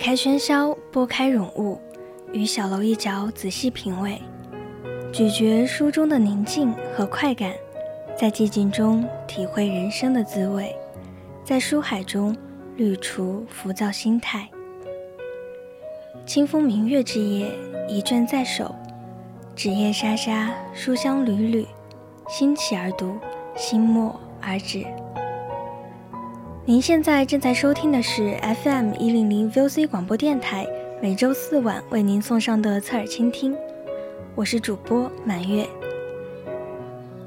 [0.00, 1.78] 开喧嚣，拨开冗物，
[2.32, 4.18] 于小楼一角仔细品味，
[5.12, 7.52] 咀嚼书中的宁静和快感，
[8.16, 10.74] 在寂静中体会人生的滋味，
[11.44, 12.34] 在书海中
[12.76, 14.48] 滤除浮躁心态。
[16.24, 17.52] 清风明月之夜，
[17.86, 18.74] 一卷在手，
[19.54, 21.66] 纸页沙沙，书香缕缕，
[22.26, 23.18] 心起而读，
[23.54, 24.82] 心默而止。
[26.70, 30.64] 您现在正在收听的是 FM 一零零 VOC 广播电台，
[31.02, 33.56] 每周四晚为您送上的侧耳倾听，
[34.36, 35.66] 我是主播满月。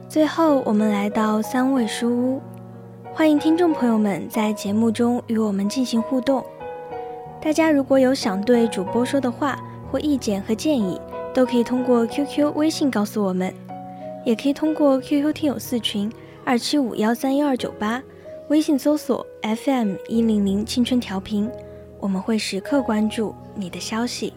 [0.08, 2.42] 最后，我们来到三味书屋，
[3.14, 6.42] 欢迎听众朋友们在节目中与我们进行互动。
[7.42, 9.60] 大家如果有想对主播说的话
[9.92, 10.98] 或意见和建议，
[11.34, 13.54] 都可以通过 QQ、微信告诉我们，
[14.24, 16.10] 也可以通过 QQ 听友四群
[16.46, 18.02] 二七五幺三幺二九八。
[18.50, 21.50] 微信搜索 FM 一零零青春调频，
[22.00, 24.34] 我们会时刻关注你的消息。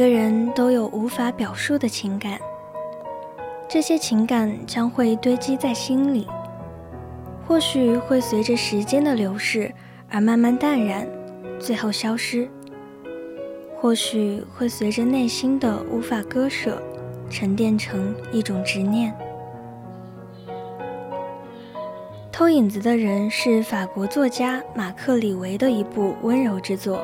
[0.00, 2.40] 每个人都有无法表述的情感，
[3.68, 6.26] 这些情感将会堆积在心里，
[7.46, 9.70] 或许会随着时间的流逝
[10.08, 11.06] 而慢慢淡然，
[11.58, 12.48] 最后消失；
[13.76, 16.82] 或许会随着内心的无法割舍，
[17.28, 19.14] 沉淀成一种执念。
[22.32, 27.02] 偷影子的人是法国作家马克·李维的一部温柔之作。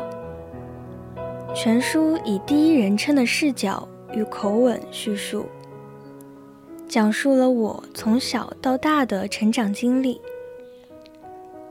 [1.58, 5.46] 全书以第一人称的视角与口吻叙述，
[6.86, 10.20] 讲述了我从小到大的成长经历，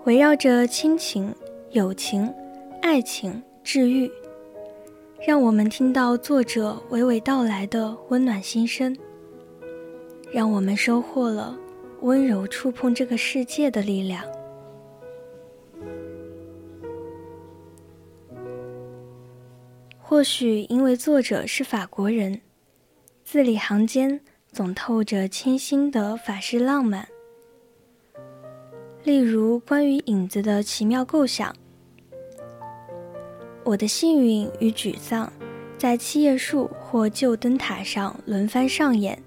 [0.06, 1.31] 围绕着亲情、
[1.69, 2.34] 友情、
[2.81, 4.12] 爱情、治愈，
[5.23, 8.97] 让我们听到作者娓娓道来的温暖心声，
[10.31, 11.56] 让我们收获了
[12.02, 14.23] 温柔触碰这个世界的力量。
[20.08, 22.40] 或许因为作者是法国人，
[23.24, 24.22] 字里行间
[24.52, 27.08] 总透着清新的法式浪漫。
[29.04, 31.56] 例如关于影子的奇妙构想，
[33.64, 35.34] 我的幸运与沮丧，
[35.76, 39.24] 在七叶树或旧灯塔上轮番上演。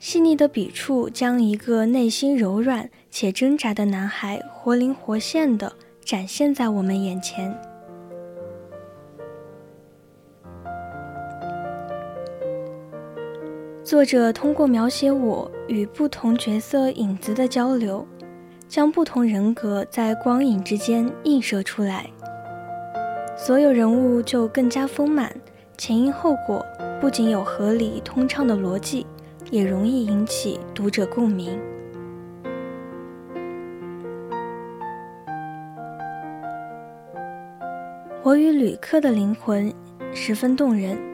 [0.00, 5.72] 细腻的笔触将一个内心柔软且挣扎的男孩活灵活现地
[6.04, 7.56] 展现在我们眼前。
[13.88, 18.06] 作者通过描写我与不同角色影子的交流，
[18.68, 22.06] 将不同人格在光影之间映射出来，
[23.34, 25.34] 所有人物就更加丰满，
[25.78, 26.62] 前因后果
[27.00, 29.06] 不仅有合理通畅的逻辑，
[29.50, 31.58] 也容易引起读者共鸣。
[38.22, 39.72] 我与旅客的灵魂
[40.12, 41.07] 十分动人。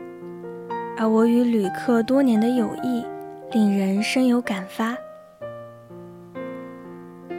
[0.97, 3.05] 而我与旅客多年的友谊，
[3.51, 4.97] 令人深有感发。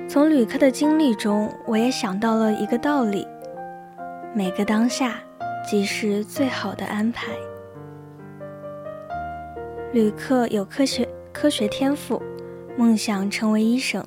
[0.10, 3.26] 从旅客的经历中，我也想到了一个道理：
[4.34, 5.20] 每个当下，
[5.66, 7.32] 即是最好的安排。
[9.94, 12.22] 旅客有科学科学天赋，
[12.78, 14.06] 梦想成为医生。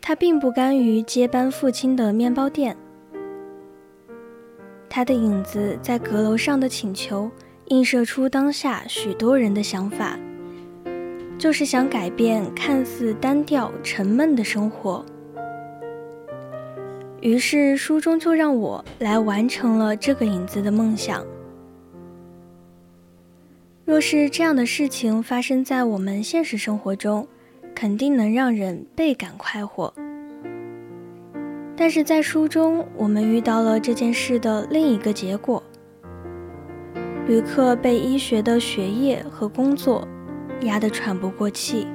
[0.00, 2.76] 他并不甘于接班父亲的面包店。
[4.88, 7.30] 他的影子在阁楼上的请求，
[7.70, 10.18] 映射出当下许多人的想法，
[11.38, 15.06] 就是想改变看似单调沉闷的生活。
[17.20, 21.24] 于是书中就让我来完成了这个影子的梦想。
[23.84, 27.28] 若是这样的事情发生在我们现实生活中，
[27.72, 29.94] 肯定能让人倍感快活。
[31.76, 35.62] 但是在书中，我们遇到了这件事的另一个结果。
[37.30, 40.04] 旅客被医学的学业和工作
[40.62, 41.86] 压得喘不过气。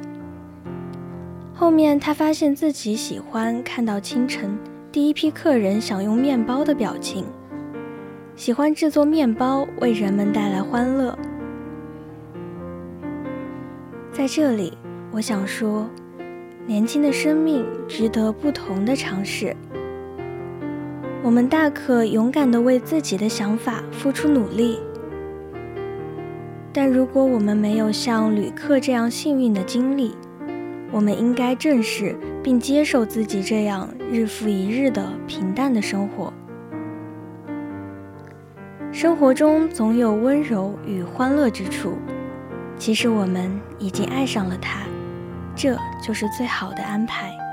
[1.54, 4.58] 后面他发现自己喜欢看到清晨
[4.94, 7.26] 第一批客人享用面包的表情，
[8.38, 11.14] 喜欢制作面包为人们带来欢乐。
[14.14, 14.78] 在这里，
[15.12, 15.86] 我想说，
[16.66, 19.54] 年轻的生命值得不同的尝试。
[21.22, 24.80] 我们大可勇敢地为自己的想法付出努力，
[26.78, 30.14] 但如果我们没有像旅客这样幸运的经历，
[30.92, 32.14] 我们应该正视
[32.44, 36.34] 并接受自己这样日复一日的平淡的生活。
[38.92, 41.94] 生活中总有温柔与欢乐之处，
[42.78, 43.50] 其实我们
[43.80, 44.82] 已经爱上了它，
[45.56, 47.45] 这就是最好的安排。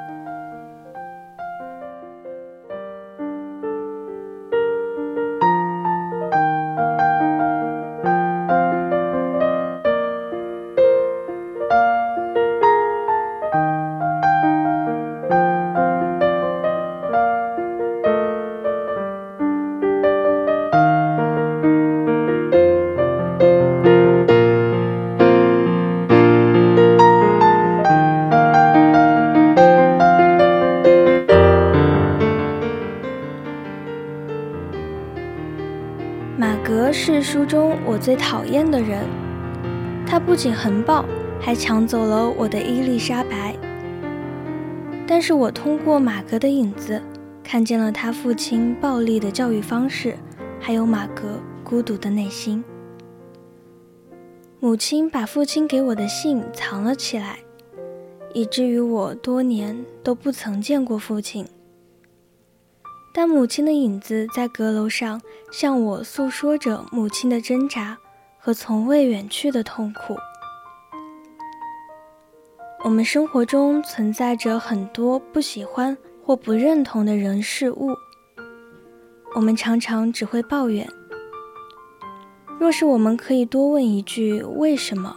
[37.33, 39.09] 书中我最讨厌的人，
[40.07, 41.03] 他不仅横暴，
[41.41, 43.57] 还抢走了我的伊丽莎白。
[45.07, 47.01] 但是我通过马格的影子，
[47.43, 50.15] 看见了他父亲暴力的教育方式，
[50.61, 52.63] 还有马格孤独的内心。
[54.61, 57.39] 母亲把父亲给我的信藏了起来，
[58.35, 61.47] 以至于我多年都不曾见过父亲。
[63.15, 65.21] 但母亲的影子在阁楼上
[65.53, 67.99] 向我诉说着母亲的挣扎
[68.39, 70.17] 和从未远去的痛苦。
[72.85, 77.91] 我们生活中存在着很多不喜欢或不认同的人事物，
[79.37, 80.89] 我们常常只会抱怨。
[82.59, 85.17] 若是我们可以多问一句“为什么”，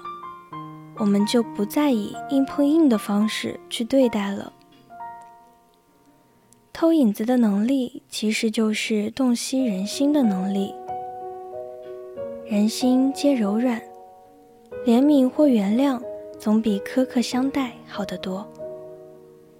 [0.97, 4.51] 我们就不再以硬碰硬的方式去对待了。
[6.77, 10.75] 偷影子的能力，其实就是洞悉人心的能力。
[12.45, 13.81] 人心皆柔软，
[14.85, 15.97] 怜悯或原谅，
[16.37, 18.45] 总比苛刻相待好得多；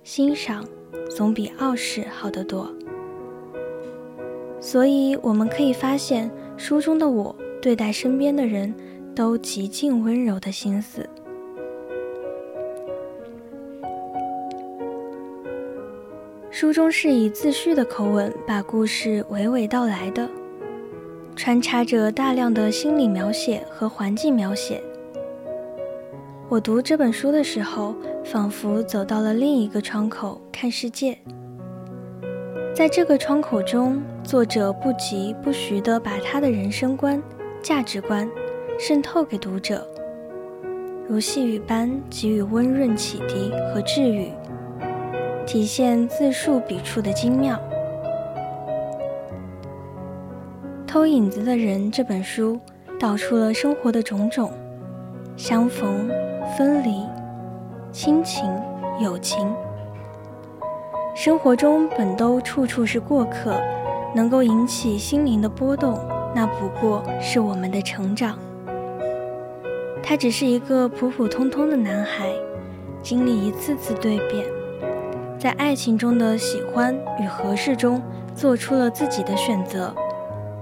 [0.04, 0.66] 欣赏，
[1.10, 2.70] 总比傲视好得多。
[4.60, 8.76] 所以，我们可以发现，书中的我对待身边的人
[9.16, 11.10] 都极尽温柔的心思。
[16.56, 20.26] 书中是以自叙的口吻把故事娓娓道来的，
[21.36, 24.82] 穿插着大量的心理描写和环境描写。
[26.48, 27.94] 我读这本书的时候，
[28.24, 31.18] 仿佛走到了另一个窗口看世界。
[32.74, 37.22] 在这个窗口中，作者不疾不徐地把他的人生观、
[37.62, 38.32] 价值观
[38.80, 39.86] 渗透给读者，
[41.06, 44.32] 如细雨般给予温润启迪和治愈。
[45.46, 47.60] 体现字数笔触的精妙。
[50.88, 52.60] 偷影子的人这本书
[53.00, 54.52] 道出了生活的种种，
[55.38, 56.10] 相逢、
[56.58, 57.06] 分离、
[57.92, 58.44] 亲情、
[59.00, 59.54] 友情。
[61.14, 63.62] 生活中本都处处是过客，
[64.16, 66.00] 能够引起心灵的波动，
[66.34, 68.38] 那不过是我们的成长。
[70.02, 72.30] 他只是一个普普通通的男孩，
[73.04, 74.55] 经历一次次蜕变。
[75.46, 78.02] 在爱情中的喜欢与合适中，
[78.34, 79.94] 做出了自己的选择，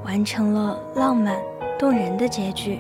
[0.04, 1.38] 完成了浪漫
[1.80, 2.80] 动人的结局。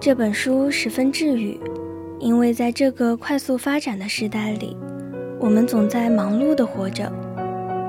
[0.00, 1.58] 这本书十分治愈，
[2.20, 4.76] 因为在这个快速发展的时代里，
[5.40, 7.12] 我们总在忙碌的活着，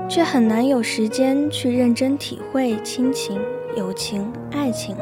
[0.08, 3.40] 却很难有时间去认真体会亲情、
[3.76, 4.96] 友情、爱情。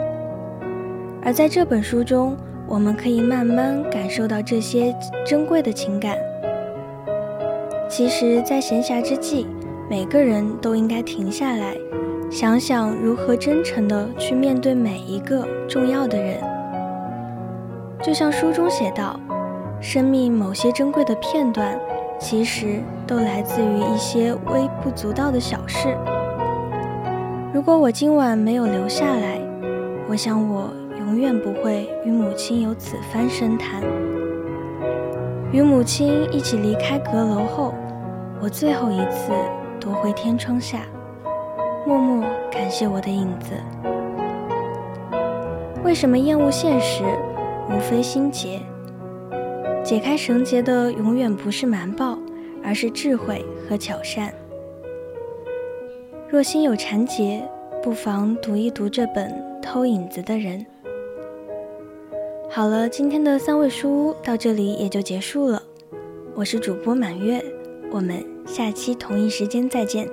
[1.22, 2.36] 而在这本书中，
[2.66, 6.14] 我们可以慢慢感受到这些珍贵的情感。
[7.88, 9.46] 其实，在闲暇之际，
[9.88, 11.74] 每个人都应该停下来，
[12.30, 16.38] 想想如何真诚地去面对每一个重要的人。
[18.08, 19.20] 就像书中写道，
[19.82, 21.78] 生命某些珍贵的片段，
[22.18, 25.94] 其实都来自于一些微不足道的小事。
[27.52, 29.38] 如果我今晚没有留下来，
[30.08, 33.82] 我想我永远不会与母亲有此番深谈。
[35.52, 37.74] 与母亲一起离开阁楼后，
[38.40, 39.32] 我最后一次
[39.78, 40.78] 躲回天窗下，
[41.86, 43.52] 默默感谢我的影子。
[45.84, 47.04] 为什么厌恶现实？
[47.88, 48.60] 无非心结，
[49.82, 52.18] 解开绳结的永远不是瞒报，
[52.62, 54.30] 而是智慧和巧善。
[56.28, 57.42] 若心有缠结，
[57.82, 59.30] 不妨读一读这本
[59.62, 60.60] 《偷影子的人》。
[62.50, 65.62] 好了，今天的三味书屋到这里也就结束了。
[66.34, 67.42] 我是主播满月，
[67.90, 70.06] 我们下期同一时间再见。